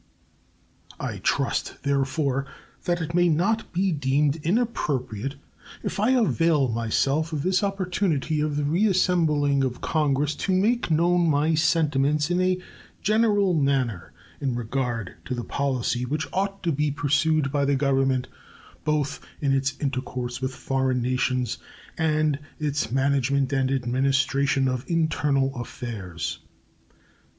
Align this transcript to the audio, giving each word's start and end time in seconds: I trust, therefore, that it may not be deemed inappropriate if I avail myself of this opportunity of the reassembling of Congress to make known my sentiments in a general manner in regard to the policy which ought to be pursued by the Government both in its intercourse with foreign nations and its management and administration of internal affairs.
I 0.99 1.19
trust, 1.19 1.83
therefore, 1.83 2.47
that 2.85 3.01
it 3.01 3.13
may 3.13 3.29
not 3.29 3.71
be 3.71 3.91
deemed 3.91 4.37
inappropriate 4.37 5.35
if 5.83 5.99
I 5.99 6.09
avail 6.09 6.69
myself 6.69 7.31
of 7.31 7.43
this 7.43 7.61
opportunity 7.63 8.41
of 8.41 8.55
the 8.57 8.63
reassembling 8.63 9.63
of 9.63 9.79
Congress 9.79 10.33
to 10.37 10.53
make 10.53 10.89
known 10.89 11.29
my 11.29 11.53
sentiments 11.53 12.31
in 12.31 12.41
a 12.41 12.57
general 13.03 13.53
manner 13.53 14.11
in 14.39 14.55
regard 14.55 15.17
to 15.25 15.35
the 15.35 15.43
policy 15.43 16.03
which 16.03 16.27
ought 16.33 16.63
to 16.63 16.71
be 16.71 16.89
pursued 16.89 17.51
by 17.51 17.63
the 17.63 17.75
Government 17.75 18.27
both 18.83 19.23
in 19.39 19.53
its 19.53 19.79
intercourse 19.79 20.41
with 20.41 20.55
foreign 20.55 21.03
nations 21.03 21.59
and 21.95 22.39
its 22.59 22.91
management 22.91 23.53
and 23.53 23.69
administration 23.71 24.67
of 24.67 24.83
internal 24.89 25.53
affairs. 25.57 26.39